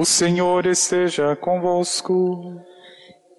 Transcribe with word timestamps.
O 0.00 0.04
Senhor 0.04 0.64
esteja 0.64 1.34
convosco. 1.34 2.64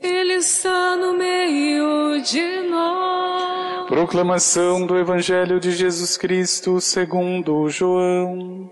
Ele 0.02 0.34
está 0.34 0.98
no 0.98 1.18
meio 1.18 2.22
de 2.22 2.64
nós. 2.64 3.88
Proclamação 3.88 4.86
do 4.86 5.00
Evangelho 5.00 5.58
de 5.58 5.72
Jesus 5.72 6.18
Cristo 6.18 6.82
segundo 6.82 7.70
João. 7.70 8.70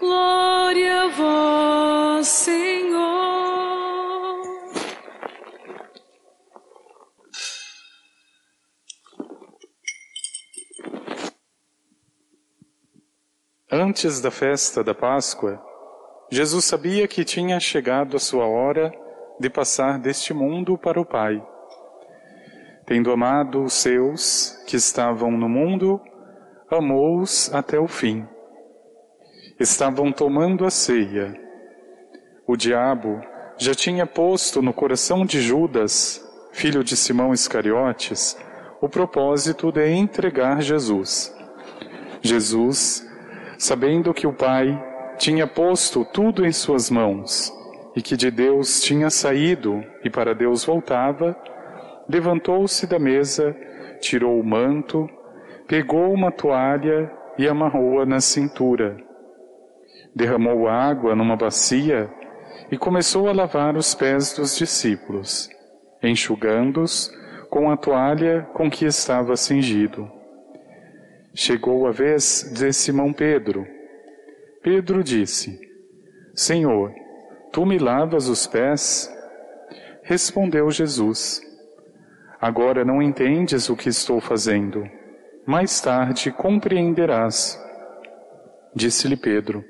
Glória 0.00 1.04
a 1.04 1.08
vós, 1.10 2.26
Senhor. 2.26 2.98
Antes 13.70 14.20
da 14.20 14.32
festa 14.32 14.82
da 14.82 14.96
Páscoa, 14.96 15.67
Jesus 16.30 16.66
sabia 16.66 17.08
que 17.08 17.24
tinha 17.24 17.58
chegado 17.58 18.14
a 18.14 18.20
sua 18.20 18.46
hora 18.46 18.92
de 19.40 19.48
passar 19.48 19.98
deste 19.98 20.34
mundo 20.34 20.76
para 20.76 21.00
o 21.00 21.04
Pai. 21.04 21.42
Tendo 22.84 23.10
amado 23.10 23.64
os 23.64 23.72
seus 23.72 24.62
que 24.66 24.76
estavam 24.76 25.30
no 25.30 25.48
mundo, 25.48 25.98
amou-os 26.70 27.52
até 27.54 27.78
o 27.78 27.88
fim. 27.88 28.26
Estavam 29.58 30.12
tomando 30.12 30.66
a 30.66 30.70
ceia. 30.70 31.34
O 32.46 32.56
diabo 32.56 33.20
já 33.56 33.74
tinha 33.74 34.06
posto 34.06 34.60
no 34.60 34.72
coração 34.72 35.24
de 35.24 35.40
Judas, 35.40 36.22
filho 36.52 36.84
de 36.84 36.94
Simão 36.94 37.32
Iscariotes, 37.32 38.36
o 38.82 38.88
propósito 38.88 39.72
de 39.72 39.88
entregar 39.88 40.60
Jesus. 40.60 41.34
Jesus 42.20 43.06
sabendo 43.58 44.12
que 44.12 44.26
o 44.26 44.32
Pai 44.32 44.87
tinha 45.18 45.46
posto 45.46 46.04
tudo 46.04 46.46
em 46.46 46.52
suas 46.52 46.88
mãos 46.88 47.52
e 47.94 48.00
que 48.00 48.16
de 48.16 48.30
Deus 48.30 48.80
tinha 48.80 49.10
saído 49.10 49.84
e 50.04 50.08
para 50.08 50.34
Deus 50.34 50.64
voltava, 50.64 51.36
levantou-se 52.08 52.86
da 52.86 52.98
mesa, 52.98 53.56
tirou 54.00 54.38
o 54.38 54.44
manto, 54.44 55.10
pegou 55.66 56.12
uma 56.12 56.30
toalha 56.30 57.10
e 57.36 57.48
amarrou-a 57.48 58.06
na 58.06 58.20
cintura. 58.20 58.96
Derramou 60.14 60.68
água 60.68 61.14
numa 61.16 61.36
bacia 61.36 62.08
e 62.70 62.78
começou 62.78 63.28
a 63.28 63.32
lavar 63.32 63.76
os 63.76 63.94
pés 63.94 64.32
dos 64.32 64.56
discípulos, 64.56 65.50
enxugando-os 66.02 67.10
com 67.50 67.70
a 67.70 67.76
toalha 67.76 68.48
com 68.54 68.70
que 68.70 68.84
estava 68.84 69.36
cingido. 69.36 70.10
Chegou 71.34 71.86
a 71.86 71.90
vez 71.90 72.52
de 72.54 72.72
Simão 72.72 73.12
Pedro. 73.12 73.77
Pedro 74.70 75.02
disse: 75.02 75.58
Senhor, 76.34 76.92
tu 77.50 77.64
me 77.64 77.78
lavas 77.78 78.28
os 78.28 78.46
pés? 78.46 79.10
Respondeu 80.02 80.70
Jesus: 80.70 81.40
Agora 82.38 82.84
não 82.84 83.00
entendes 83.00 83.70
o 83.70 83.74
que 83.74 83.88
estou 83.88 84.20
fazendo. 84.20 84.84
Mais 85.46 85.80
tarde 85.80 86.30
compreenderás. 86.30 87.58
Disse-lhe 88.74 89.16
Pedro: 89.16 89.64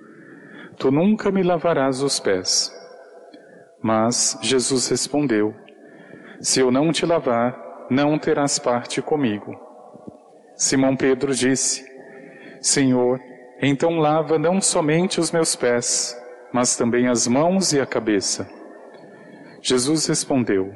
Tu 0.77 0.91
nunca 0.91 1.31
me 1.31 1.45
lavarás 1.45 2.03
os 2.03 2.19
pés. 2.19 2.69
Mas 3.81 4.37
Jesus 4.43 4.89
respondeu: 4.89 5.55
Se 6.41 6.59
eu 6.59 6.73
não 6.73 6.91
te 6.91 7.07
lavar, 7.07 7.87
não 7.89 8.19
terás 8.19 8.59
parte 8.59 9.01
comigo. 9.01 9.55
Simão 10.57 10.97
Pedro 10.97 11.33
disse: 11.33 11.87
Senhor, 12.61 13.28
então 13.61 13.99
lava 13.99 14.39
não 14.39 14.61
somente 14.61 15.19
os 15.19 15.33
meus 15.33 15.57
pés, 15.57 16.17
mas 16.53 16.77
também 16.77 17.09
as 17.09 17.27
mãos 17.27 17.73
e 17.73 17.81
a 17.81 17.87
cabeça. 17.87 18.49
Jesus 19.61 20.07
respondeu: 20.07 20.73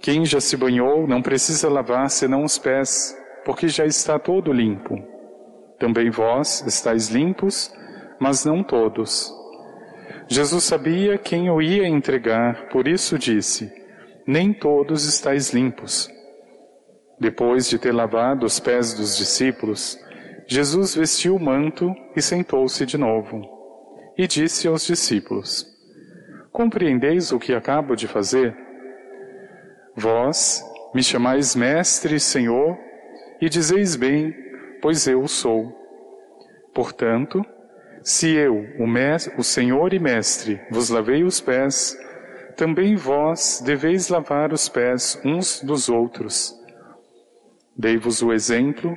Quem 0.00 0.24
já 0.24 0.40
se 0.40 0.56
banhou 0.56 1.06
não 1.06 1.20
precisa 1.20 1.68
lavar 1.68 2.08
senão 2.08 2.44
os 2.44 2.56
pés, 2.56 3.16
porque 3.44 3.68
já 3.68 3.84
está 3.84 4.18
todo 4.18 4.52
limpo. 4.52 4.96
Também 5.78 6.10
vós 6.10 6.64
estáis 6.66 7.08
limpos, 7.08 7.72
mas 8.20 8.44
não 8.44 8.62
todos. 8.62 9.32
Jesus 10.28 10.64
sabia 10.64 11.16
quem 11.16 11.50
o 11.50 11.60
ia 11.60 11.88
entregar, 11.88 12.68
por 12.68 12.86
isso 12.86 13.18
disse: 13.18 13.72
Nem 14.26 14.52
todos 14.52 15.04
estáis 15.04 15.52
limpos. 15.52 16.08
Depois 17.18 17.68
de 17.68 17.78
ter 17.78 17.92
lavado 17.92 18.46
os 18.46 18.60
pés 18.60 18.94
dos 18.94 19.16
discípulos, 19.16 19.98
Jesus 20.50 20.94
vestiu 20.94 21.36
o 21.36 21.40
manto 21.40 21.94
e 22.16 22.22
sentou-se 22.22 22.86
de 22.86 22.96
novo. 22.96 23.42
E 24.16 24.26
disse 24.26 24.66
aos 24.66 24.86
discípulos: 24.86 25.66
Compreendeis 26.50 27.30
o 27.32 27.38
que 27.38 27.52
acabo 27.52 27.94
de 27.94 28.08
fazer? 28.08 28.56
Vós 29.94 30.64
me 30.94 31.02
chamais 31.02 31.54
Mestre 31.54 32.14
e 32.14 32.20
Senhor, 32.20 32.78
e 33.42 33.48
dizeis 33.50 33.94
bem, 33.94 34.34
pois 34.80 35.06
eu 35.06 35.28
sou. 35.28 35.70
Portanto, 36.72 37.44
se 38.02 38.34
eu, 38.34 38.56
o, 38.78 39.40
o 39.40 39.44
Senhor 39.44 39.92
e 39.92 39.98
Mestre, 39.98 40.62
vos 40.70 40.88
lavei 40.88 41.24
os 41.24 41.42
pés, 41.42 41.94
também 42.56 42.96
vós 42.96 43.62
deveis 43.62 44.08
lavar 44.08 44.54
os 44.54 44.66
pés 44.66 45.20
uns 45.22 45.60
dos 45.60 45.90
outros. 45.90 46.58
Dei-vos 47.76 48.22
o 48.22 48.32
exemplo 48.32 48.96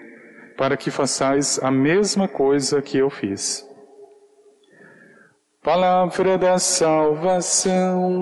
para 0.62 0.78
que 0.78 0.92
façais 0.92 1.58
a 1.64 1.72
mesma 1.72 2.28
coisa 2.28 2.84
que 2.84 2.96
eu 2.96 3.10
fiz. 3.10 3.68
Palavra 5.60 6.38
da 6.38 6.60
salvação. 6.60 8.22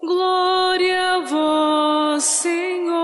Glória 0.00 1.16
a 1.16 1.20
vós, 1.26 2.22
Senhor. 2.22 2.94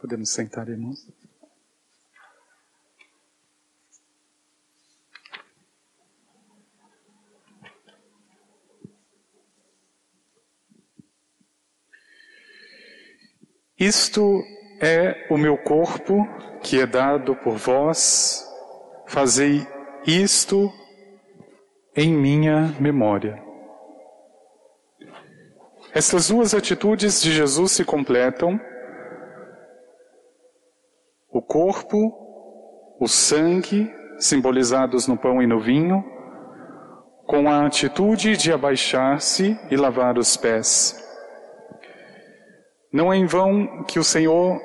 Podemos 0.00 0.30
sentar, 0.30 0.68
irmãos? 0.68 1.08
Isto 13.78 14.42
é 14.80 15.26
o 15.30 15.36
meu 15.36 15.58
corpo 15.58 16.26
que 16.62 16.80
é 16.80 16.86
dado 16.86 17.36
por 17.36 17.56
vós, 17.56 18.44
fazei 19.06 19.66
isto 20.06 20.72
em 21.94 22.12
minha 22.12 22.74
memória. 22.80 23.42
Estas 25.92 26.28
duas 26.28 26.54
atitudes 26.54 27.20
de 27.20 27.32
Jesus 27.32 27.72
se 27.72 27.84
completam. 27.84 28.60
O 31.28 31.42
corpo, 31.42 32.96
o 33.00 33.08
sangue, 33.08 33.92
simbolizados 34.18 35.08
no 35.08 35.16
pão 35.16 35.42
e 35.42 35.46
no 35.46 35.60
vinho, 35.60 36.04
com 37.26 37.50
a 37.50 37.66
atitude 37.66 38.36
de 38.36 38.52
abaixar-se 38.52 39.58
e 39.70 39.76
lavar 39.76 40.16
os 40.16 40.36
pés. 40.36 40.96
Não 42.92 43.12
é 43.12 43.16
em 43.16 43.26
vão 43.26 43.84
que 43.84 43.98
o 43.98 44.04
Senhor, 44.04 44.60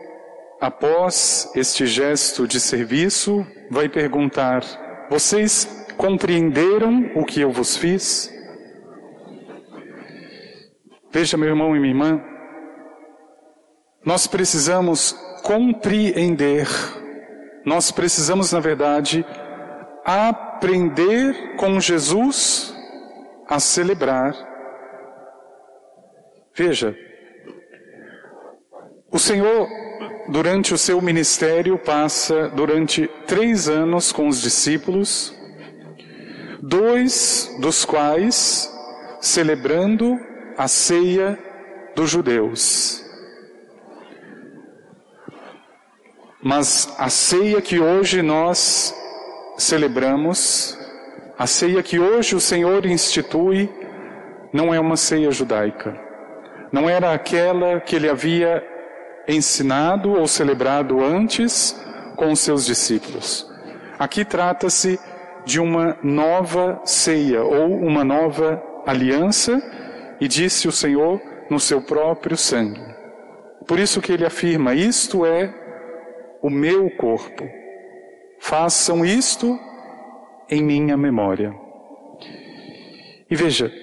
após 0.59 1.51
este 1.55 1.85
gesto 1.85 2.47
de 2.47 2.59
serviço, 2.59 3.45
vai 3.69 3.89
perguntar: 3.89 4.63
Vocês 5.09 5.85
compreenderam 5.97 7.11
o 7.15 7.25
que 7.25 7.41
eu 7.41 7.51
vos 7.51 7.77
fiz? 7.77 8.31
Veja, 11.11 11.37
meu 11.37 11.49
irmão 11.49 11.75
e 11.75 11.79
minha 11.79 11.93
irmã, 11.93 12.23
nós 14.05 14.27
precisamos 14.27 15.13
compreender, 15.43 16.67
nós 17.65 17.91
precisamos, 17.91 18.51
na 18.51 18.59
verdade, 18.59 19.25
aprender 20.03 21.55
com 21.55 21.79
Jesus 21.79 22.75
a 23.47 23.59
celebrar. 23.59 24.35
Veja, 26.53 26.95
o 29.11 29.17
Senhor, 29.17 29.67
durante 30.27 30.73
o 30.73 30.77
seu 30.77 31.01
ministério, 31.01 31.77
passa 31.77 32.49
durante 32.49 33.07
três 33.27 33.69
anos 33.69 34.11
com 34.11 34.27
os 34.27 34.41
discípulos, 34.41 35.33
dois 36.61 37.55
dos 37.59 37.85
quais 37.85 38.71
celebrando 39.21 40.19
a 40.57 40.67
ceia 40.67 41.37
dos 41.95 42.09
judeus. 42.09 43.03
Mas 46.41 46.93
a 46.99 47.09
ceia 47.09 47.61
que 47.61 47.79
hoje 47.79 48.21
nós 48.21 48.93
celebramos, 49.57 50.77
a 51.37 51.47
ceia 51.47 51.81
que 51.81 51.99
hoje 51.99 52.35
o 52.35 52.39
Senhor 52.39 52.85
institui, 52.85 53.69
não 54.53 54.73
é 54.73 54.79
uma 54.79 54.95
ceia 54.95 55.31
judaica. 55.31 55.99
Não 56.71 56.89
era 56.89 57.13
aquela 57.13 57.79
que 57.79 57.95
ele 57.95 58.09
havia 58.09 58.63
ensinado 59.27 60.13
ou 60.13 60.27
celebrado 60.27 61.03
antes 61.03 61.79
com 62.15 62.31
os 62.31 62.39
seus 62.39 62.65
discípulos. 62.65 63.49
Aqui 63.97 64.25
trata-se 64.25 64.99
de 65.45 65.59
uma 65.59 65.97
nova 66.03 66.81
ceia 66.85 67.43
ou 67.43 67.71
uma 67.71 68.03
nova 68.03 68.61
aliança, 68.85 69.61
e 70.19 70.27
disse 70.27 70.67
o 70.67 70.71
Senhor 70.71 71.21
no 71.49 71.59
seu 71.59 71.81
próprio 71.81 72.37
sangue. 72.37 72.81
Por 73.67 73.79
isso 73.79 74.01
que 74.01 74.11
ele 74.11 74.25
afirma: 74.25 74.73
Isto 74.73 75.25
é 75.25 75.53
o 76.41 76.49
meu 76.49 76.89
corpo. 76.91 77.47
Façam 78.39 79.05
isto 79.05 79.59
em 80.49 80.63
minha 80.63 80.95
memória. 80.95 81.53
E 83.29 83.35
veja, 83.35 83.73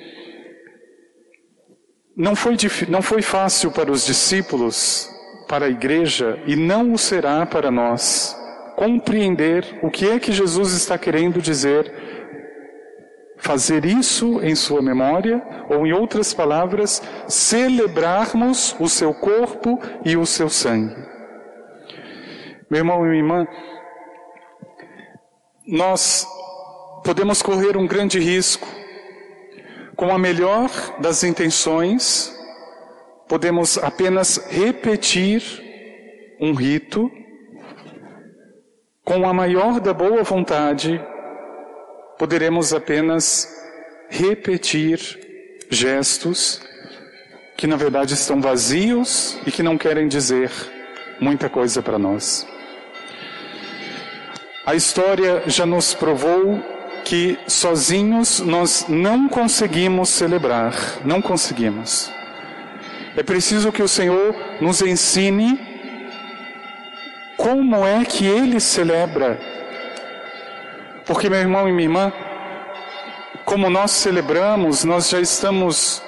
não 2.17 2.37
foi, 2.37 2.56
não 2.88 3.03
foi 3.03 3.23
fácil 3.23 3.73
para 3.73 3.91
os 3.91 4.06
discípulos, 4.06 5.11
para 5.52 5.66
a 5.66 5.69
igreja, 5.69 6.43
e 6.46 6.56
não 6.56 6.94
o 6.94 6.99
será 6.99 7.44
para 7.44 7.70
nós, 7.70 8.34
compreender 8.75 9.81
o 9.82 9.90
que 9.90 10.08
é 10.08 10.19
que 10.19 10.32
Jesus 10.32 10.72
está 10.72 10.96
querendo 10.96 11.43
dizer. 11.43 11.93
Fazer 13.37 13.84
isso 13.84 14.40
em 14.43 14.54
sua 14.54 14.81
memória, 14.81 15.43
ou 15.69 15.87
em 15.87 15.93
outras 15.93 16.32
palavras, 16.32 17.02
celebrarmos 17.28 18.75
o 18.81 18.88
seu 18.88 19.12
corpo 19.12 19.78
e 20.06 20.16
o 20.16 20.25
seu 20.25 20.49
sangue. 20.49 20.96
Meu 22.70 22.78
irmão 22.78 23.04
e 23.04 23.10
minha 23.10 23.22
irmã, 23.22 23.46
nós 25.69 26.26
podemos 27.04 27.43
correr 27.43 27.76
um 27.76 27.87
grande 27.87 28.19
risco. 28.19 28.66
Com 29.96 30.14
a 30.14 30.19
melhor 30.19 30.70
das 30.99 31.22
intenções, 31.22 32.34
podemos 33.29 33.79
apenas 33.79 34.37
repetir 34.51 35.43
um 36.41 36.53
rito. 36.55 37.11
Com 39.05 39.27
a 39.29 39.35
maior 39.35 39.81
da 39.81 39.93
boa 39.93 40.23
vontade, 40.23 41.01
poderemos 42.19 42.73
apenas 42.73 43.49
repetir 44.09 44.99
gestos 45.69 46.63
que 47.57 47.67
na 47.67 47.77
verdade 47.77 48.15
estão 48.15 48.41
vazios 48.41 49.39
e 49.47 49.51
que 49.51 49.63
não 49.63 49.79
querem 49.79 50.09
dizer 50.09 50.51
muita 51.21 51.49
coisa 51.49 51.83
para 51.83 51.99
nós. 51.99 52.47
A 54.65 54.75
história 54.75 55.43
já 55.47 55.67
nos 55.67 55.95
provou 55.95 56.63
que 57.05 57.39
sozinhos 57.49 58.41
nós 58.41 58.87
não 58.89 59.29
conseguimos 59.29 60.09
celebrar, 60.09 60.75
não 61.05 61.21
conseguimos. 61.21 62.13
É 63.17 63.23
preciso 63.23 63.70
que 63.70 63.82
o 63.82 63.88
Senhor 63.88 64.35
nos 64.61 64.81
ensine 64.81 65.61
como 67.37 67.85
é 67.85 68.05
que 68.05 68.26
Ele 68.26 68.59
celebra. 68.59 69.38
Porque, 71.05 71.29
meu 71.29 71.38
irmão 71.38 71.69
e 71.69 71.73
minha 71.73 71.85
irmã, 71.85 72.12
como 73.44 73.69
nós 73.69 73.91
celebramos, 73.91 74.85
nós 74.85 75.11
já 75.11 75.20
estamos 75.20 76.03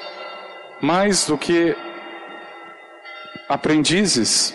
mais 0.80 1.26
do 1.26 1.36
que 1.36 1.76
aprendizes. 3.48 4.54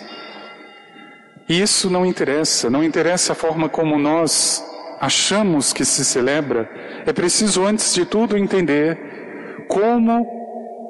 E 1.48 1.60
isso 1.60 1.88
não 1.88 2.04
interessa, 2.04 2.68
não 2.68 2.82
interessa 2.82 3.32
a 3.32 3.36
forma 3.36 3.68
como 3.68 3.98
nós 3.98 4.64
achamos 5.00 5.72
que 5.72 5.84
se 5.84 6.04
celebra. 6.04 6.68
É 7.06 7.12
preciso, 7.12 7.64
antes 7.64 7.94
de 7.94 8.04
tudo, 8.04 8.36
entender 8.36 9.66
como 9.68 10.26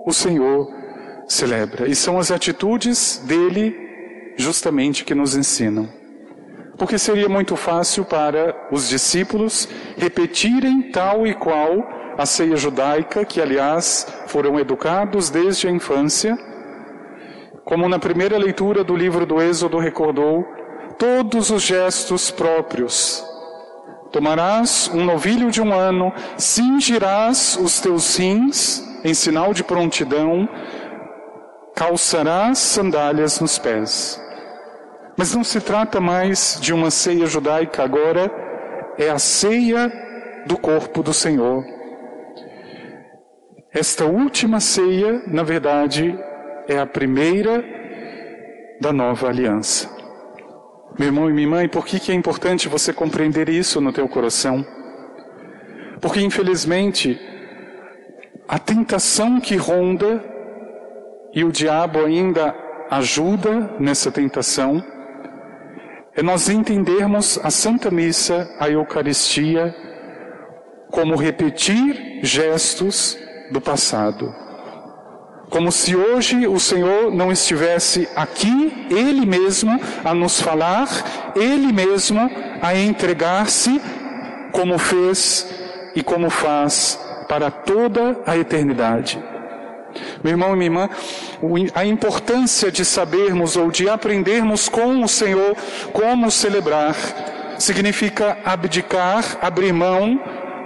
o 0.06 0.12
Senhor 0.12 0.79
celebra. 1.32 1.88
E 1.88 1.94
são 1.94 2.18
as 2.18 2.30
atitudes 2.30 3.22
dele, 3.24 4.34
justamente, 4.36 5.04
que 5.04 5.14
nos 5.14 5.36
ensinam. 5.36 5.88
Porque 6.76 6.98
seria 6.98 7.28
muito 7.28 7.56
fácil 7.56 8.04
para 8.04 8.68
os 8.70 8.88
discípulos 8.88 9.68
repetirem 9.96 10.90
tal 10.90 11.26
e 11.26 11.34
qual 11.34 11.86
a 12.16 12.26
ceia 12.26 12.56
judaica, 12.56 13.24
que 13.24 13.40
aliás 13.40 14.06
foram 14.26 14.58
educados 14.58 15.30
desde 15.30 15.68
a 15.68 15.70
infância 15.70 16.36
como 17.70 17.88
na 17.88 18.00
primeira 18.00 18.36
leitura 18.36 18.82
do 18.82 18.96
livro 18.96 19.24
do 19.24 19.40
Êxodo 19.40 19.78
recordou, 19.78 20.44
todos 20.98 21.50
os 21.50 21.62
gestos 21.62 22.28
próprios. 22.28 23.24
Tomarás 24.10 24.90
um 24.92 25.04
novilho 25.04 25.52
de 25.52 25.62
um 25.62 25.72
ano, 25.72 26.12
cingirás 26.36 27.56
os 27.62 27.78
teus 27.80 28.16
rins 28.16 28.82
em 29.04 29.14
sinal 29.14 29.54
de 29.54 29.62
prontidão, 29.62 30.48
calçarás 31.80 32.58
sandálias 32.58 33.40
nos 33.40 33.58
pés. 33.58 34.22
Mas 35.16 35.34
não 35.34 35.42
se 35.42 35.62
trata 35.62 35.98
mais 35.98 36.58
de 36.60 36.74
uma 36.74 36.90
ceia 36.90 37.24
judaica, 37.24 37.82
agora 37.82 38.30
é 38.98 39.08
a 39.08 39.18
ceia 39.18 39.90
do 40.46 40.58
corpo 40.58 41.02
do 41.02 41.14
Senhor. 41.14 41.64
Esta 43.72 44.04
última 44.04 44.60
ceia, 44.60 45.22
na 45.26 45.42
verdade, 45.42 46.14
é 46.68 46.78
a 46.78 46.84
primeira 46.84 47.64
da 48.78 48.92
nova 48.92 49.28
aliança. 49.28 49.88
Meu 50.98 51.08
irmão 51.08 51.30
e 51.30 51.32
minha 51.32 51.48
mãe, 51.48 51.66
por 51.66 51.86
que, 51.86 51.98
que 51.98 52.12
é 52.12 52.14
importante 52.14 52.68
você 52.68 52.92
compreender 52.92 53.48
isso 53.48 53.80
no 53.80 53.90
teu 53.90 54.06
coração? 54.06 54.66
Porque 55.98 56.20
infelizmente 56.20 57.18
a 58.46 58.58
tentação 58.58 59.40
que 59.40 59.56
ronda 59.56 60.29
e 61.34 61.44
o 61.44 61.52
diabo 61.52 62.04
ainda 62.04 62.54
ajuda 62.90 63.76
nessa 63.78 64.10
tentação 64.10 64.82
é 66.14 66.22
nós 66.22 66.48
entendermos 66.48 67.38
a 67.42 67.50
Santa 67.50 67.90
Missa, 67.90 68.48
a 68.58 68.68
Eucaristia, 68.68 69.74
como 70.90 71.14
repetir 71.14 72.20
gestos 72.22 73.16
do 73.52 73.60
passado. 73.60 74.34
Como 75.48 75.70
se 75.70 75.96
hoje 75.96 76.46
o 76.46 76.58
Senhor 76.58 77.10
não 77.12 77.30
estivesse 77.30 78.08
aqui, 78.14 78.86
Ele 78.90 79.24
mesmo, 79.24 79.80
a 80.04 80.12
nos 80.12 80.40
falar, 80.40 80.88
Ele 81.36 81.72
mesmo 81.72 82.30
a 82.60 82.74
entregar-se, 82.74 83.80
como 84.52 84.78
fez 84.78 85.48
e 85.94 86.02
como 86.02 86.28
faz 86.28 87.00
para 87.28 87.50
toda 87.50 88.20
a 88.26 88.36
eternidade. 88.36 89.22
Meu 90.22 90.32
irmão 90.32 90.52
e 90.52 90.56
minha 90.56 90.66
irmã, 90.66 90.90
a 91.74 91.84
importância 91.84 92.70
de 92.70 92.84
sabermos 92.84 93.56
ou 93.56 93.70
de 93.70 93.88
aprendermos 93.88 94.68
com 94.68 95.02
o 95.02 95.08
Senhor 95.08 95.56
como 95.92 96.30
celebrar, 96.30 96.94
significa 97.58 98.38
abdicar, 98.44 99.38
abrir 99.40 99.72
mão 99.72 100.20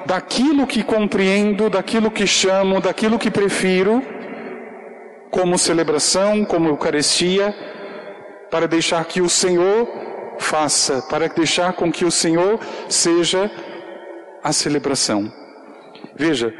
daquilo 0.06 0.66
que 0.66 0.82
compreendo, 0.82 1.70
daquilo 1.70 2.10
que 2.10 2.26
chamo, 2.26 2.80
daquilo 2.80 3.18
que 3.18 3.30
prefiro, 3.30 4.02
como 5.30 5.58
celebração, 5.58 6.44
como 6.44 6.68
Eucaristia, 6.68 7.54
para 8.50 8.68
deixar 8.68 9.04
que 9.04 9.20
o 9.20 9.28
Senhor 9.28 9.88
faça, 10.38 11.02
para 11.02 11.28
deixar 11.28 11.72
com 11.72 11.90
que 11.90 12.04
o 12.04 12.10
Senhor 12.10 12.60
seja 12.88 13.50
a 14.42 14.52
celebração. 14.52 15.32
Veja, 16.14 16.54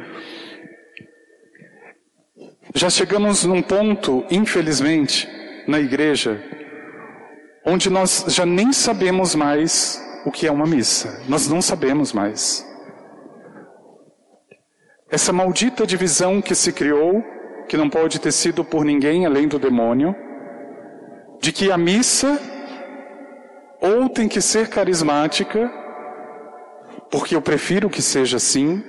já 2.75 2.89
chegamos 2.89 3.45
num 3.45 3.61
ponto, 3.61 4.25
infelizmente, 4.29 5.29
na 5.65 5.79
igreja, 5.79 6.43
onde 7.65 7.89
nós 7.89 8.25
já 8.27 8.45
nem 8.45 8.73
sabemos 8.73 9.33
mais 9.33 9.97
o 10.25 10.31
que 10.31 10.45
é 10.45 10.51
uma 10.51 10.65
missa. 10.65 11.23
Nós 11.29 11.47
não 11.47 11.61
sabemos 11.61 12.11
mais. 12.11 12.67
Essa 15.09 15.31
maldita 15.31 15.87
divisão 15.87 16.41
que 16.41 16.53
se 16.53 16.73
criou 16.73 17.23
que 17.69 17.77
não 17.77 17.89
pode 17.89 18.19
ter 18.19 18.33
sido 18.33 18.63
por 18.63 18.83
ninguém 18.83 19.25
além 19.25 19.47
do 19.47 19.57
demônio, 19.57 20.13
de 21.41 21.53
que 21.53 21.71
a 21.71 21.77
missa 21.77 22.37
ou 23.81 24.09
tem 24.09 24.27
que 24.27 24.41
ser 24.41 24.67
carismática, 24.67 25.71
porque 27.09 27.35
eu 27.35 27.41
prefiro 27.41 27.89
que 27.89 28.01
seja 28.01 28.35
assim, 28.35 28.83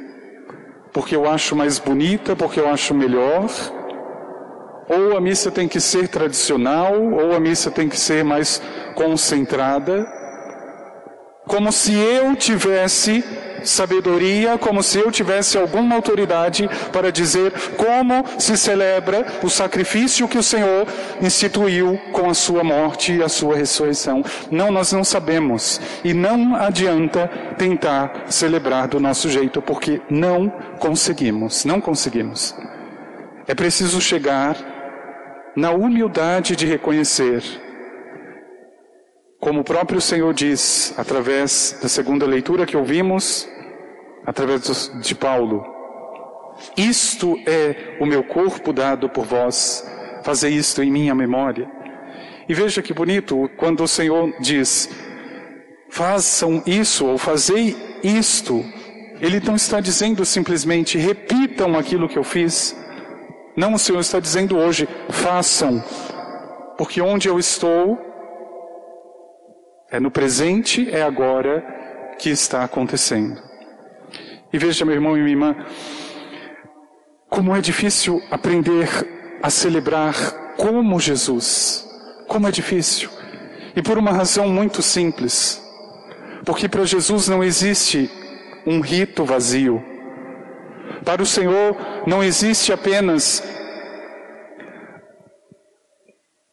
porque 0.92 1.14
eu 1.14 1.28
acho 1.28 1.54
mais 1.54 1.78
bonita, 1.78 2.34
porque 2.34 2.58
eu 2.58 2.68
acho 2.68 2.94
melhor, 2.94 3.46
ou 4.88 5.16
a 5.16 5.20
missa 5.20 5.50
tem 5.50 5.66
que 5.68 5.80
ser 5.80 6.08
tradicional, 6.08 6.94
ou 7.00 7.34
a 7.34 7.40
missa 7.40 7.70
tem 7.70 7.88
que 7.88 7.98
ser 7.98 8.24
mais 8.24 8.62
concentrada, 8.94 10.06
como 11.46 11.70
se 11.70 11.94
eu 11.94 12.34
tivesse 12.34 13.24
sabedoria, 13.62 14.58
como 14.58 14.82
se 14.82 14.98
eu 14.98 15.10
tivesse 15.10 15.56
alguma 15.56 15.94
autoridade 15.94 16.68
para 16.92 17.10
dizer 17.10 17.52
como 17.76 18.24
se 18.38 18.56
celebra 18.56 19.24
o 19.42 19.48
sacrifício 19.48 20.28
que 20.28 20.38
o 20.38 20.42
Senhor 20.42 20.86
instituiu 21.20 21.98
com 22.12 22.28
a 22.28 22.34
sua 22.34 22.62
morte 22.64 23.12
e 23.12 23.22
a 23.22 23.28
sua 23.28 23.56
ressurreição. 23.56 24.24
Não, 24.50 24.70
nós 24.70 24.92
não 24.92 25.04
sabemos. 25.04 25.80
E 26.04 26.12
não 26.12 26.56
adianta 26.56 27.28
tentar 27.56 28.26
celebrar 28.28 28.88
do 28.88 29.00
nosso 29.00 29.28
jeito, 29.28 29.62
porque 29.62 30.00
não 30.10 30.48
conseguimos. 30.78 31.64
Não 31.64 31.80
conseguimos. 31.80 32.54
É 33.46 33.54
preciso 33.54 34.00
chegar 34.00 34.75
na 35.56 35.70
humildade 35.70 36.54
de 36.54 36.66
reconhecer 36.66 37.42
como 39.40 39.60
o 39.60 39.64
próprio 39.64 40.00
Senhor 40.00 40.34
diz, 40.34 40.94
através 40.96 41.78
da 41.80 41.88
segunda 41.88 42.26
leitura 42.26 42.66
que 42.66 42.76
ouvimos, 42.76 43.48
através 44.24 44.90
de 45.00 45.14
Paulo: 45.14 45.64
Isto 46.76 47.38
é 47.46 47.96
o 48.00 48.06
meu 48.06 48.24
corpo 48.24 48.72
dado 48.72 49.08
por 49.08 49.24
vós, 49.24 49.86
fazei 50.24 50.54
isto 50.54 50.82
em 50.82 50.90
minha 50.90 51.14
memória. 51.14 51.70
E 52.48 52.54
veja 52.54 52.82
que 52.82 52.94
bonito 52.94 53.50
quando 53.56 53.82
o 53.82 53.88
Senhor 53.88 54.32
diz: 54.40 54.90
façam 55.90 56.62
isso 56.66 57.06
ou 57.06 57.18
fazei 57.18 57.76
isto. 58.02 58.64
Ele 59.20 59.40
não 59.40 59.56
está 59.56 59.80
dizendo 59.80 60.24
simplesmente 60.24 60.98
repitam 60.98 61.78
aquilo 61.78 62.08
que 62.08 62.18
eu 62.18 62.24
fiz. 62.24 62.76
Não, 63.56 63.74
o 63.74 63.78
Senhor 63.78 64.00
está 64.00 64.20
dizendo 64.20 64.56
hoje: 64.56 64.88
façam, 65.08 65.82
porque 66.76 67.00
onde 67.00 67.28
eu 67.28 67.38
estou 67.38 67.98
é 69.90 69.98
no 70.00 70.10
presente, 70.10 70.88
é 70.90 71.02
agora 71.02 71.64
que 72.18 72.30
está 72.30 72.64
acontecendo. 72.64 73.40
E 74.52 74.58
veja, 74.58 74.84
meu 74.84 74.94
irmão 74.94 75.16
e 75.16 75.20
minha 75.20 75.30
irmã, 75.30 75.56
como 77.28 77.54
é 77.54 77.60
difícil 77.60 78.22
aprender 78.30 78.88
a 79.42 79.50
celebrar 79.50 80.14
como 80.56 80.98
Jesus. 80.98 81.86
Como 82.26 82.48
é 82.48 82.50
difícil. 82.50 83.08
E 83.74 83.82
por 83.82 83.98
uma 83.98 84.12
razão 84.12 84.48
muito 84.48 84.82
simples. 84.82 85.62
Porque 86.44 86.68
para 86.68 86.84
Jesus 86.84 87.28
não 87.28 87.44
existe 87.44 88.10
um 88.66 88.80
rito 88.80 89.24
vazio. 89.24 89.82
Para 91.06 91.22
o 91.22 91.26
Senhor 91.26 91.76
não 92.04 92.20
existe 92.20 92.72
apenas 92.72 93.40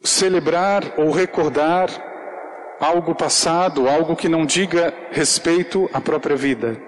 celebrar 0.03 0.93
ou 0.95 1.09
recordar 1.09 1.89
algo 2.79 3.15
passado, 3.15 3.89
algo 3.89 4.15
que 4.15 4.29
não 4.29 4.45
diga 4.45 4.93
respeito 5.09 5.89
à 5.91 5.99
própria 5.99 6.35
vida. 6.35 6.79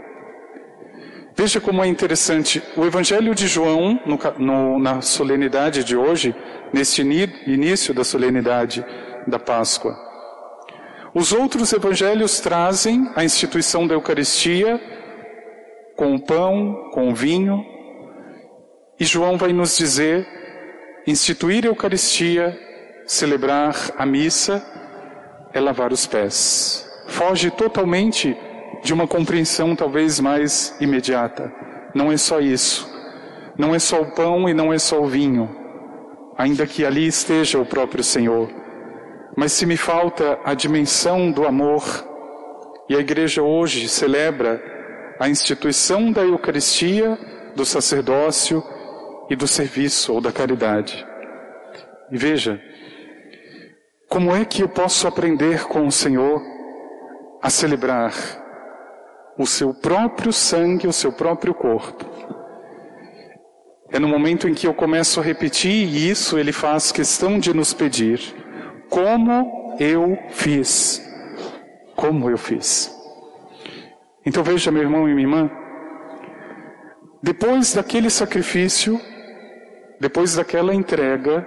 Veja 1.36 1.60
como 1.60 1.84
é 1.84 1.88
interessante. 1.88 2.62
O 2.77 2.86
Evangelho 2.86 3.34
de 3.34 3.48
João, 3.48 4.00
no, 4.05 4.19
no, 4.38 4.79
na 4.79 5.01
solenidade 5.01 5.84
de 5.84 5.98
hoje, 5.98 6.36
neste 6.72 7.01
início 7.01 7.95
da 7.95 8.03
solenidade 8.03 8.86
da 9.25 9.39
Páscoa, 9.39 9.98
os 11.15 11.34
outros 11.34 11.74
evangelhos 11.74 12.39
trazem 12.39 13.10
a 13.15 13.24
instituição 13.24 13.88
da 13.88 13.95
Eucaristia 13.95 14.79
com 15.95 16.15
o 16.15 16.19
pão, 16.19 16.89
com 16.93 17.09
o 17.09 17.15
vinho, 17.15 17.65
e 18.99 19.03
João 19.03 19.37
vai 19.37 19.51
nos 19.51 19.77
dizer: 19.77 20.27
instituir 21.05 21.65
a 21.65 21.67
Eucaristia, 21.67 22.57
celebrar 23.05 23.75
a 23.97 24.05
missa, 24.05 24.65
é 25.53 25.59
lavar 25.59 25.91
os 25.91 26.07
pés. 26.07 26.89
Foge 27.07 27.51
totalmente 27.51 28.35
de 28.83 28.93
uma 28.93 29.07
compreensão 29.07 29.75
talvez 29.75 30.19
mais 30.19 30.75
imediata. 30.79 31.51
Não 31.93 32.11
é 32.11 32.17
só 32.17 32.39
isso. 32.39 32.89
Não 33.57 33.73
é 33.73 33.79
só 33.79 34.01
o 34.01 34.11
pão 34.11 34.49
e 34.49 34.53
não 34.53 34.73
é 34.73 34.77
só 34.77 35.01
o 35.01 35.07
vinho, 35.07 35.49
ainda 36.37 36.67
que 36.67 36.85
ali 36.85 37.07
esteja 37.07 37.59
o 37.59 37.65
próprio 37.65 38.03
Senhor. 38.03 38.49
Mas 39.35 39.53
se 39.53 39.65
me 39.65 39.77
falta 39.77 40.39
a 40.43 40.53
dimensão 40.53 41.31
do 41.31 41.45
amor, 41.45 41.83
e 42.89 42.95
a 42.95 42.99
igreja 42.99 43.41
hoje 43.41 43.87
celebra 43.87 44.75
a 45.19 45.29
instituição 45.29 46.12
da 46.12 46.22
Eucaristia, 46.22 47.17
do 47.55 47.65
sacerdócio 47.65 48.63
e 49.29 49.36
do 49.36 49.48
serviço 49.48 50.13
ou 50.13 50.22
da 50.22 50.31
caridade. 50.31 51.05
E 52.12 52.17
veja, 52.17 52.62
como 54.10 54.36
é 54.36 54.45
que 54.45 54.62
eu 54.62 54.69
posso 54.69 55.07
aprender 55.07 55.63
com 55.65 55.88
o 55.88 55.91
Senhor 55.91 56.41
a 57.41 57.50
celebrar 57.50 58.13
o 59.38 59.45
seu 59.45 59.74
próprio 59.74 60.31
sangue, 60.31 60.88
o 60.88 60.93
seu 60.93 61.12
próprio 61.12 61.53
corpo? 61.53 62.05
É 63.91 64.00
no 64.00 64.07
momento 64.07 64.48
em 64.48 64.53
que 64.53 64.67
eu 64.67 64.74
começo 64.74 65.19
a 65.19 65.24
repetir, 65.24 65.72
e 65.72 66.10
isso 66.10 66.38
ele 66.38 66.51
faz 66.51 66.91
questão 66.91 67.39
de 67.39 67.53
nos 67.53 67.74
pedir: 67.74 68.19
como 68.89 69.75
eu 69.79 70.17
fiz? 70.29 71.01
Como 71.95 72.29
eu 72.29 72.38
fiz? 72.38 72.94
Então 74.25 74.44
veja, 74.44 74.72
meu 74.72 74.82
irmão 74.82 75.08
e 75.08 75.13
minha 75.13 75.27
irmã, 75.27 75.51
depois 77.22 77.74
daquele 77.74 78.10
sacrifício, 78.10 79.00
depois 80.00 80.36
daquela 80.36 80.74
entrega, 80.74 81.46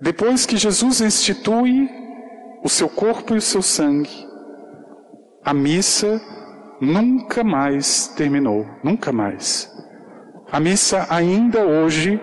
depois 0.00 0.46
que 0.46 0.56
Jesus 0.56 1.00
institui 1.00 1.88
o 2.62 2.68
seu 2.68 2.88
corpo 2.88 3.34
e 3.34 3.38
o 3.38 3.42
seu 3.42 3.62
sangue, 3.62 4.26
a 5.44 5.52
missa 5.52 6.20
nunca 6.80 7.42
mais 7.42 8.08
terminou, 8.08 8.66
nunca 8.82 9.12
mais. 9.12 9.70
A 10.50 10.60
missa 10.60 11.06
ainda 11.10 11.66
hoje, 11.66 12.20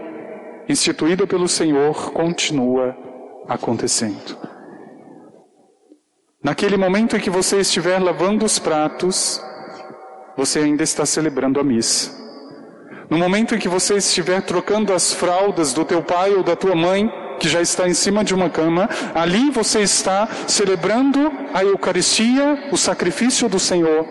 instituída 0.69 1.27
pelo 1.27 1.47
Senhor, 1.47 2.11
continua 2.11 2.95
acontecendo. 3.47 4.54
Naquele 6.45 6.77
momento 6.77 7.17
em 7.17 7.19
que 7.19 7.31
você 7.31 7.57
estiver 7.57 7.97
lavando 7.97 8.45
os 8.45 8.59
pratos, 8.59 9.41
você 10.37 10.59
ainda 10.59 10.83
está 10.83 11.03
celebrando 11.03 11.59
a 11.59 11.63
missa. 11.63 12.11
No 13.09 13.17
momento 13.17 13.55
em 13.55 13.57
que 13.57 13.67
você 13.67 13.95
estiver 13.95 14.43
trocando 14.43 14.93
as 14.93 15.11
fraldas 15.11 15.73
do 15.73 15.83
teu 15.83 16.03
pai 16.03 16.35
ou 16.35 16.43
da 16.43 16.55
tua 16.55 16.75
mãe, 16.75 17.09
que 17.39 17.49
já 17.49 17.63
está 17.63 17.89
em 17.89 17.95
cima 17.95 18.23
de 18.23 18.35
uma 18.35 18.47
cama, 18.47 18.87
ali 19.15 19.49
você 19.49 19.79
está 19.79 20.27
celebrando 20.45 21.31
a 21.51 21.63
Eucaristia, 21.63 22.69
o 22.71 22.77
sacrifício 22.77 23.49
do 23.49 23.59
Senhor. 23.59 24.05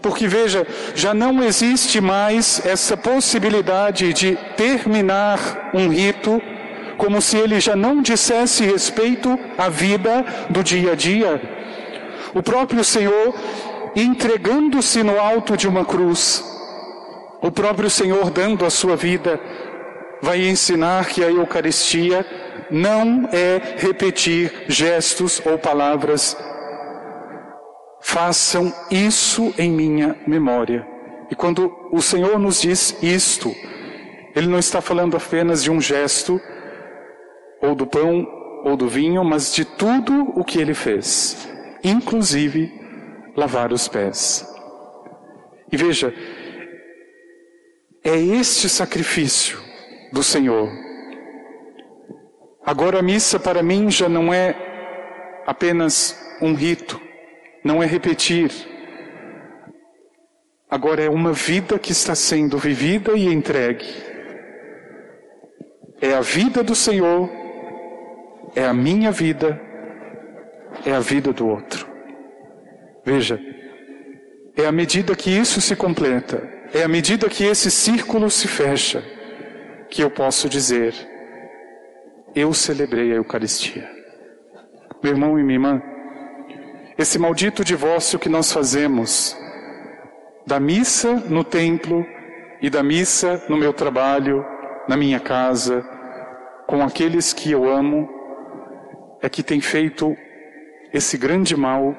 Porque 0.00 0.28
veja, 0.28 0.64
já 0.94 1.12
não 1.12 1.42
existe 1.42 2.00
mais 2.00 2.64
essa 2.64 2.96
possibilidade 2.96 4.12
de 4.12 4.38
terminar 4.56 5.72
um 5.74 5.88
rito 5.88 6.40
como 6.96 7.20
se 7.20 7.36
ele 7.36 7.60
já 7.60 7.76
não 7.76 8.02
dissesse 8.02 8.64
respeito 8.64 9.38
à 9.56 9.68
vida 9.68 10.24
do 10.50 10.62
dia 10.62 10.92
a 10.92 10.94
dia. 10.94 11.40
O 12.34 12.42
próprio 12.42 12.84
Senhor 12.84 13.34
entregando-se 13.94 15.02
no 15.02 15.18
alto 15.18 15.56
de 15.56 15.66
uma 15.66 15.84
cruz, 15.84 16.44
o 17.42 17.50
próprio 17.50 17.88
Senhor 17.88 18.30
dando 18.30 18.64
a 18.64 18.70
sua 18.70 18.96
vida 18.96 19.40
vai 20.22 20.46
ensinar 20.48 21.06
que 21.06 21.22
a 21.22 21.30
Eucaristia 21.30 22.26
não 22.70 23.28
é 23.32 23.76
repetir 23.76 24.64
gestos 24.68 25.40
ou 25.44 25.58
palavras. 25.58 26.36
Façam 28.00 28.72
isso 28.90 29.54
em 29.58 29.70
minha 29.70 30.16
memória. 30.26 30.86
E 31.30 31.34
quando 31.34 31.72
o 31.92 32.00
Senhor 32.00 32.38
nos 32.38 32.60
diz 32.60 32.96
isto, 33.02 33.54
Ele 34.34 34.46
não 34.46 34.58
está 34.58 34.80
falando 34.80 35.16
apenas 35.16 35.62
de 35.62 35.70
um 35.70 35.80
gesto, 35.80 36.40
ou 37.66 37.74
do 37.74 37.86
pão, 37.86 38.26
ou 38.64 38.76
do 38.76 38.88
vinho, 38.88 39.24
mas 39.24 39.54
de 39.54 39.64
tudo 39.64 40.32
o 40.34 40.44
que 40.44 40.58
Ele 40.58 40.74
fez, 40.74 41.48
inclusive 41.84 42.72
lavar 43.36 43.72
os 43.72 43.86
pés. 43.88 44.46
E 45.70 45.76
veja, 45.76 46.12
é 48.02 48.16
este 48.16 48.68
sacrifício 48.68 49.58
do 50.12 50.22
Senhor. 50.22 50.70
Agora 52.64 52.98
a 52.98 53.02
missa 53.02 53.38
para 53.38 53.62
mim 53.62 53.90
já 53.90 54.08
não 54.08 54.32
é 54.32 54.54
apenas 55.46 56.16
um 56.40 56.54
rito, 56.54 57.00
não 57.64 57.82
é 57.82 57.86
repetir. 57.86 58.50
Agora 60.68 61.02
é 61.02 61.08
uma 61.08 61.32
vida 61.32 61.78
que 61.78 61.92
está 61.92 62.14
sendo 62.14 62.58
vivida 62.58 63.12
e 63.12 63.26
entregue. 63.26 63.86
É 66.00 66.12
a 66.12 66.20
vida 66.20 66.62
do 66.62 66.74
Senhor, 66.74 67.30
é 68.56 68.64
a 68.64 68.72
minha 68.72 69.12
vida, 69.12 69.60
é 70.84 70.92
a 70.92 71.00
vida 71.00 71.30
do 71.30 71.46
outro. 71.46 71.86
Veja, 73.04 73.38
é 74.56 74.64
a 74.64 74.72
medida 74.72 75.14
que 75.14 75.30
isso 75.30 75.60
se 75.60 75.76
completa, 75.76 76.42
é 76.72 76.82
a 76.82 76.88
medida 76.88 77.28
que 77.28 77.44
esse 77.44 77.70
círculo 77.70 78.30
se 78.30 78.48
fecha 78.48 79.04
que 79.90 80.02
eu 80.02 80.10
posso 80.10 80.48
dizer: 80.48 80.94
eu 82.34 82.54
celebrei 82.54 83.12
a 83.12 83.16
Eucaristia. 83.16 83.88
Meu 85.02 85.12
irmão 85.12 85.38
e 85.38 85.42
minha 85.42 85.56
irmã, 85.56 85.82
esse 86.96 87.18
maldito 87.18 87.62
divórcio 87.62 88.18
que 88.18 88.30
nós 88.30 88.50
fazemos 88.50 89.36
da 90.46 90.58
missa 90.58 91.12
no 91.28 91.44
templo 91.44 92.06
e 92.62 92.70
da 92.70 92.82
missa 92.82 93.44
no 93.50 93.56
meu 93.58 93.74
trabalho, 93.74 94.42
na 94.88 94.96
minha 94.96 95.20
casa, 95.20 95.84
com 96.66 96.82
aqueles 96.82 97.34
que 97.34 97.52
eu 97.52 97.68
amo, 97.68 98.15
é 99.26 99.28
que 99.28 99.42
tem 99.42 99.60
feito 99.60 100.16
esse 100.92 101.18
grande 101.18 101.56
mal 101.56 101.92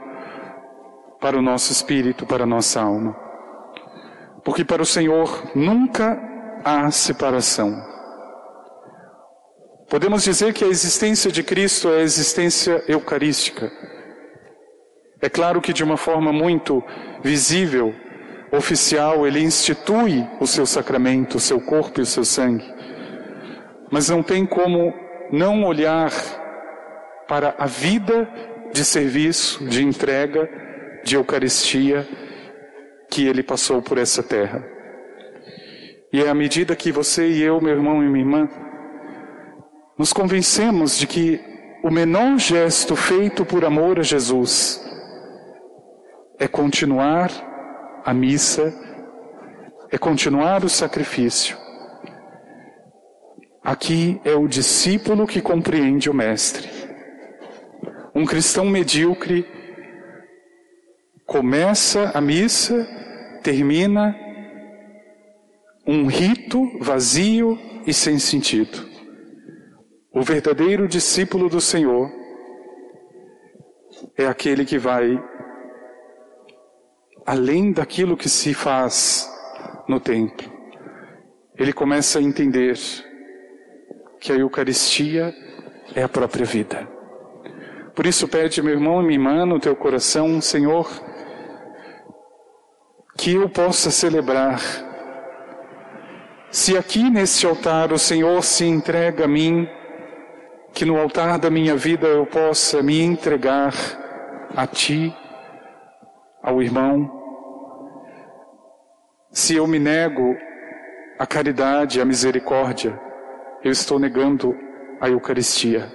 para 1.19 1.38
o 1.38 1.41
nosso 1.41 1.74
espírito, 1.74 2.25
para 2.25 2.46
a 2.46 2.48
nossa 2.48 2.81
alma. 2.81 3.13
Porque 4.46 4.63
para 4.63 4.81
o 4.81 4.86
Senhor 4.86 5.51
nunca 5.53 6.17
há 6.63 6.89
separação. 6.89 7.75
Podemos 9.89 10.24
dizer 10.24 10.53
que 10.53 10.63
a 10.63 10.69
existência 10.69 11.29
de 11.29 11.43
Cristo 11.43 11.89
é 11.89 11.98
a 11.98 12.01
existência 12.01 12.81
eucarística. 12.88 13.69
É 15.22 15.27
claro 15.27 15.60
que 15.60 15.74
de 15.74 15.84
uma 15.84 15.98
forma 15.98 16.31
muito 16.31 16.81
visível, 17.22 17.93
oficial, 18.53 19.27
ele 19.27 19.41
institui 19.41 20.25
o 20.39 20.48
seu 20.48 20.65
sacramento, 20.65 21.36
o 21.36 21.41
seu 21.41 21.60
corpo 21.60 22.00
e 22.00 22.03
o 22.03 22.05
seu 22.05 22.24
sangue. 22.24 22.63
Mas 23.91 24.07
não 24.07 24.24
tem 24.24 24.46
como 24.46 24.93
não 25.29 25.65
olhar 25.65 26.10
para 27.27 27.55
a 27.57 27.65
vida 27.65 28.29
de 28.74 28.84
serviço, 28.86 29.65
de 29.65 29.84
entrega, 29.84 30.50
de 31.03 31.15
Eucaristia 31.15 32.07
que 33.10 33.25
ele 33.25 33.43
passou 33.43 33.81
por 33.81 33.98
essa 33.98 34.22
terra. 34.22 34.65
E 36.12 36.22
é 36.22 36.29
à 36.29 36.34
medida 36.34 36.75
que 36.75 36.91
você 36.91 37.27
e 37.27 37.41
eu, 37.41 37.60
meu 37.62 37.74
irmão 37.74 38.03
e 38.03 38.07
minha 38.07 38.24
irmã, 38.24 38.50
nos 39.98 40.13
convencemos 40.13 40.98
de 40.98 41.07
que 41.07 41.39
o 41.84 41.89
menor 41.89 42.38
gesto 42.38 42.96
feito 42.96 43.46
por 43.46 43.65
amor 43.65 44.00
a 44.00 44.03
Jesus 44.03 44.81
é 46.39 46.48
continuar 46.48 47.31
a 48.05 48.13
missa, 48.13 48.74
é 49.91 49.98
continuar 49.98 50.63
o 50.63 50.69
sacrifício. 50.69 51.57
Aqui 53.63 54.22
é 54.24 54.34
o 54.34 54.48
discípulo 54.48 55.27
que 55.27 55.41
compreende 55.41 56.10
o 56.10 56.13
Mestre. 56.13 56.76
Um 58.17 58.25
cristão 58.25 58.65
medíocre 58.65 59.45
começa 61.24 62.09
a 62.15 62.19
missa, 62.19 62.83
termina 63.43 64.17
um 65.86 66.07
rito 66.07 66.79
vazio 66.79 67.59
e 67.86 67.93
sem 67.93 68.17
sentido. 68.17 68.89
O 70.12 70.24
verdadeiro 70.24 70.88
discípulo 70.88 71.47
do 71.47 71.62
Senhor 71.62 72.12
é 74.17 74.25
aquele 74.25 74.65
que 74.65 74.79
vai 74.79 75.24
além 77.24 77.71
daquilo 77.71 78.17
que 78.17 78.29
se 78.29 78.51
faz 78.51 79.29
no 79.88 80.00
templo. 80.00 80.51
Ele 81.55 81.71
começa 81.71 82.17
a 82.17 82.24
entender 82.24 82.79
que 84.19 84.31
a 84.31 84.36
Eucaristia 84.38 85.36
é 85.93 86.01
a 86.01 86.09
própria 86.09 86.47
vida. 86.47 86.96
Por 87.97 88.05
isso 88.05 88.27
pede, 88.27 88.61
meu 88.61 88.75
irmão 88.75 89.01
e 89.01 89.05
minha 89.07 89.15
irmã, 89.15 89.43
no 89.43 89.59
teu 89.59 89.75
coração, 89.75 90.39
Senhor, 90.39 90.87
que 93.17 93.33
eu 93.33 93.49
possa 93.49 93.89
celebrar. 93.89 94.61
Se 96.51 96.77
aqui 96.77 97.09
neste 97.09 97.47
altar 97.47 97.91
o 97.91 97.97
Senhor 97.97 98.43
se 98.43 98.65
entrega 98.65 99.25
a 99.25 99.27
mim, 99.27 99.67
que 100.75 100.85
no 100.85 100.95
altar 100.95 101.39
da 101.39 101.49
minha 101.49 101.75
vida 101.75 102.05
eu 102.05 102.27
possa 102.27 102.83
me 102.83 103.01
entregar 103.01 103.73
a 104.55 104.67
Ti, 104.67 105.11
ao 106.43 106.61
irmão, 106.61 107.11
se 109.31 109.55
eu 109.55 109.65
me 109.65 109.79
nego 109.79 110.37
a 111.17 111.25
caridade, 111.25 111.99
a 111.99 112.05
misericórdia, 112.05 112.95
eu 113.63 113.71
estou 113.71 113.97
negando 113.97 114.55
a 115.01 115.09
Eucaristia. 115.09 115.91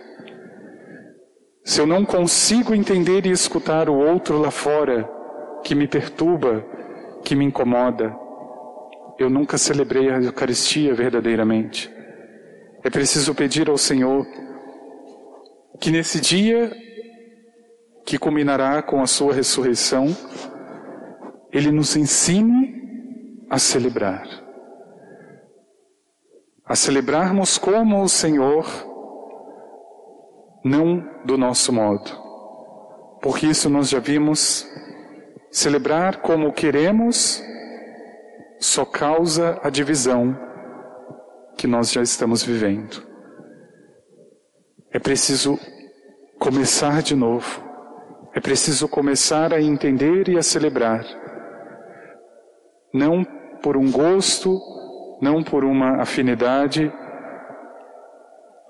Se 1.65 1.81
eu 1.81 1.87
não 1.87 2.05
consigo 2.05 2.75
entender 2.75 3.25
e 3.25 3.31
escutar 3.31 3.89
o 3.89 3.95
outro 3.95 4.39
lá 4.39 4.51
fora, 4.51 5.09
que 5.63 5.75
me 5.75 5.87
perturba, 5.87 6.65
que 7.25 7.37
me 7.37 7.45
incomoda, 7.45 8.15
eu 9.19 9.31
nunca 9.31 9.57
celebrei 9.57 10.11
a 10.11 10.21
Eucaristia 10.21 10.93
verdadeiramente. 10.93 11.89
É 12.83 12.91
preciso 12.91 13.33
pedir 13.35 13.71
ao 13.71 13.79
Senhor 13.79 14.27
que 15.81 15.91
nesse 15.91 16.21
dia 16.21 16.73
que 18.05 18.19
culminará 18.19 18.83
com 18.83 19.01
a 19.01 19.07
sua 19.07 19.33
ressurreição, 19.33 20.07
Ele 21.53 21.71
nos 21.71 21.95
ensine 21.95 22.83
a 23.49 23.59
celebrar. 23.59 24.27
A 26.65 26.75
celebrarmos 26.75 27.57
como 27.57 28.03
o 28.03 28.09
Senhor, 28.09 28.67
não 30.65 31.05
do 31.25 31.37
nosso 31.37 31.73
modo. 31.73 32.11
Porque 33.21 33.47
isso 33.47 33.69
nós 33.69 33.89
já 33.89 34.01
vimos, 34.01 34.67
celebrar 35.51 36.21
como 36.23 36.53
queremos 36.53 37.43
só 38.59 38.85
causa 38.85 39.59
a 39.63 39.71
divisão 39.71 40.37
que 41.57 41.67
nós 41.67 41.93
já 41.93 42.03
estamos 42.03 42.43
vivendo. 42.43 43.03
É 44.93 44.99
preciso 44.99 45.59
começar 46.39 47.03
de 47.03 47.15
novo. 47.15 47.63
É 48.35 48.41
preciso 48.41 48.89
começar 48.89 49.53
a 49.53 49.61
entender 49.61 50.29
e 50.29 50.39
a 50.39 50.43
celebrar. 50.43 51.05
Não 52.93 53.25
por 53.63 53.77
um 53.77 53.91
gosto, 53.91 54.59
não 55.21 55.43
por 55.43 55.65
uma 55.65 56.03
afinidade, 56.03 56.93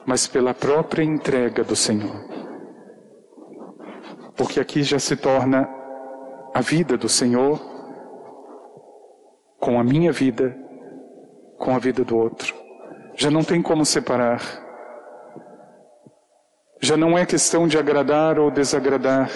mas 0.06 0.26
pela 0.26 0.52
própria 0.54 1.02
entrega 1.02 1.62
do 1.62 1.76
Senhor. 1.76 2.14
Porque 4.36 4.60
aqui 4.60 4.82
já 4.82 4.98
se 4.98 5.16
torna 5.16 5.68
a 6.54 6.60
vida 6.60 6.96
do 6.96 7.08
Senhor 7.08 7.60
com 9.58 9.78
a 9.78 9.84
minha 9.84 10.12
vida, 10.12 10.56
com 11.58 11.74
a 11.74 11.78
vida 11.78 12.04
do 12.04 12.16
outro. 12.16 12.54
Já 13.14 13.30
não 13.30 13.44
tem 13.44 13.62
como 13.62 13.84
separar. 13.84 14.40
Já 16.80 16.96
não 16.96 17.16
é 17.16 17.24
questão 17.24 17.68
de 17.68 17.78
agradar 17.78 18.38
ou 18.38 18.50
desagradar. 18.50 19.30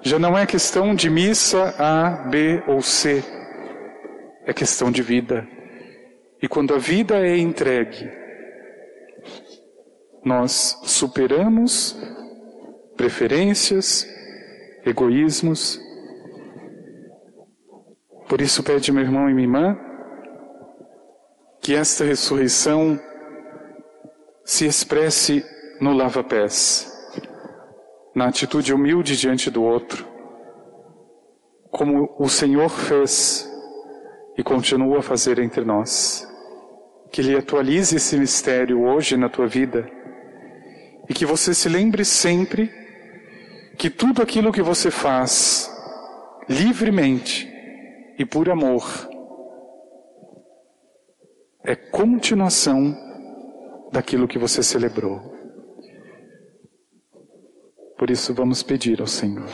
Já 0.00 0.18
não 0.18 0.36
é 0.36 0.46
questão 0.46 0.94
de 0.94 1.08
missa 1.10 1.74
A, 1.78 2.28
B 2.28 2.62
ou 2.66 2.80
C 2.80 3.22
é 4.48 4.52
questão 4.54 4.90
de 4.90 5.02
vida. 5.02 5.46
E 6.42 6.48
quando 6.48 6.74
a 6.74 6.78
vida 6.78 7.16
é 7.16 7.36
entregue, 7.36 8.10
nós 10.24 10.78
superamos 10.84 11.96
preferências, 12.96 14.06
egoísmos. 14.84 15.80
Por 18.28 18.40
isso, 18.40 18.62
pede 18.62 18.92
meu 18.92 19.04
irmão 19.04 19.30
e 19.30 19.34
minha 19.34 19.46
irmã 19.46 19.78
que 21.60 21.74
esta 21.74 22.04
ressurreição 22.04 22.98
se 24.44 24.66
expresse 24.66 25.44
no 25.80 25.92
lava-pés, 25.92 26.90
na 28.14 28.28
atitude 28.28 28.72
humilde 28.72 29.16
diante 29.16 29.50
do 29.50 29.62
outro, 29.62 30.06
como 31.70 32.14
o 32.18 32.28
Senhor 32.28 32.68
fez 32.68 33.48
e 34.36 34.42
continua 34.42 34.98
a 34.98 35.02
fazer 35.02 35.38
entre 35.38 35.64
nós. 35.64 36.26
Que 37.12 37.20
Ele 37.20 37.36
atualize 37.36 37.96
esse 37.96 38.16
mistério 38.16 38.82
hoje 38.82 39.16
na 39.16 39.28
tua 39.28 39.46
vida 39.46 39.97
e 41.08 41.14
que 41.14 41.24
você 41.24 41.54
se 41.54 41.68
lembre 41.68 42.04
sempre 42.04 42.70
que 43.76 43.88
tudo 43.88 44.20
aquilo 44.20 44.52
que 44.52 44.62
você 44.62 44.90
faz 44.90 45.70
livremente 46.48 47.48
e 48.18 48.24
por 48.24 48.48
amor 48.50 48.84
é 51.64 51.76
continuação 51.76 52.96
daquilo 53.92 54.28
que 54.28 54.38
você 54.38 54.62
celebrou. 54.62 55.36
Por 57.96 58.10
isso 58.10 58.32
vamos 58.32 58.62
pedir 58.62 59.00
ao 59.00 59.06
Senhor. 59.06 59.48